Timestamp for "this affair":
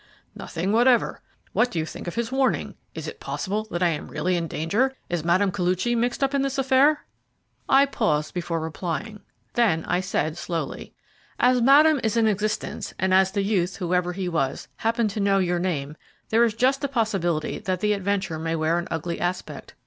6.41-7.05